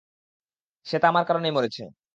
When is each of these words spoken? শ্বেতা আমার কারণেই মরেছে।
শ্বেতা 0.85 1.07
আমার 1.09 1.25
কারণেই 1.25 1.51
মরেছে। 1.51 1.83